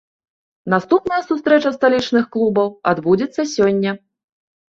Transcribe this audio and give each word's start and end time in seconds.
Наступная 0.73 1.19
сустрэча 1.27 1.73
сталічных 1.75 2.25
клубаў 2.35 2.67
адбудзецца 2.93 3.41
сёння. 3.55 3.91